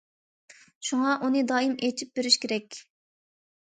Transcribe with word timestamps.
شۇڭا 0.89 1.13
ئۇنى 1.27 1.45
دائىم 1.53 1.79
ئىچىپ 1.91 2.19
بېرىش 2.19 2.43
كېرەك. 2.43 2.85